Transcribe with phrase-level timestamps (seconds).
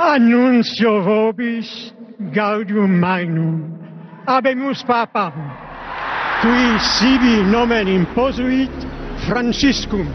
[0.00, 1.92] Annuncio vobis
[2.32, 3.60] gaudium magnum.
[4.26, 5.32] Abemus papam.
[6.40, 8.72] Qui sibi nomen imposuit
[9.28, 10.08] Franciscum.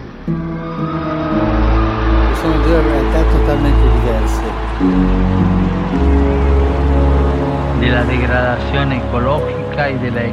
[2.33, 4.45] Sono due realtà totalmente diverse.
[7.79, 10.23] de la degradación ecológica y de la.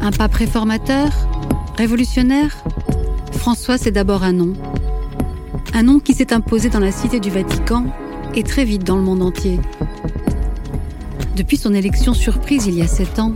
[0.00, 1.08] Un pape réformateur
[1.76, 2.56] Révolutionnaire?
[3.32, 4.77] François, c'est d'abord un nom.
[5.74, 7.86] Un nom qui s'est imposé dans la cité du Vatican
[8.34, 9.60] et très vite dans le monde entier.
[11.36, 13.34] Depuis son élection surprise il y a sept ans,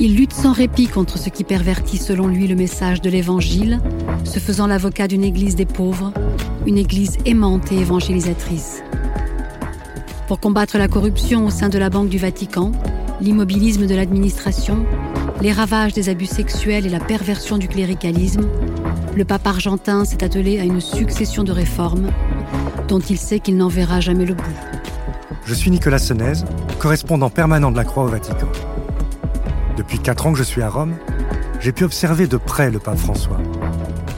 [0.00, 3.80] il lutte sans répit contre ce qui pervertit selon lui le message de l'Évangile,
[4.24, 6.12] se faisant l'avocat d'une Église des pauvres,
[6.66, 8.82] une Église aimante et évangélisatrice.
[10.26, 12.72] Pour combattre la corruption au sein de la Banque du Vatican,
[13.20, 14.84] l'immobilisme de l'administration,
[15.44, 18.48] les ravages des abus sexuels et la perversion du cléricalisme,
[19.14, 22.08] le pape argentin s'est attelé à une succession de réformes
[22.88, 24.42] dont il sait qu'il n'en verra jamais le bout.
[25.44, 26.32] Je suis Nicolas Senez,
[26.78, 28.48] correspondant permanent de la Croix au Vatican.
[29.76, 30.94] Depuis quatre ans que je suis à Rome,
[31.60, 33.36] j'ai pu observer de près le pape François,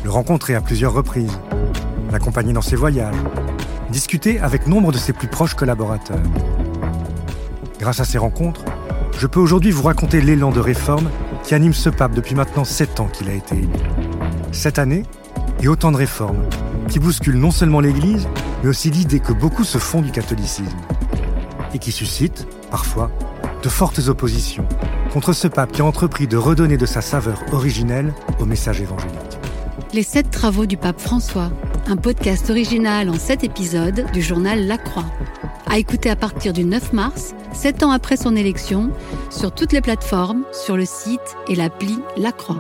[0.05, 1.41] le rencontrer à plusieurs reprises,
[2.13, 3.17] l'accompagner dans ses voyages,
[3.91, 6.23] discuter avec nombre de ses plus proches collaborateurs.
[7.81, 8.63] Grâce à ces rencontres,
[9.19, 11.11] je peux aujourd'hui vous raconter l'élan de réforme
[11.43, 13.69] qui anime ce pape depuis maintenant sept ans qu'il a été élu.
[14.53, 15.05] Cette année,
[15.63, 16.43] et autant de réformes
[16.89, 18.29] qui bousculent non seulement l'Église,
[18.63, 20.77] mais aussi l'idée que beaucoup se font du catholicisme
[21.75, 23.11] et qui suscitent, parfois,
[23.63, 24.67] de fortes oppositions
[25.13, 29.17] contre ce pape qui a entrepris de redonner de sa saveur originelle au message évangélique.
[29.93, 31.51] Les sept travaux du pape François,
[31.87, 35.07] un podcast original en sept épisodes du journal La Croix.
[35.69, 38.91] À écouter à partir du 9 mars, sept ans après son élection,
[39.31, 42.57] sur toutes les plateformes, sur le site et l'appli La Croix.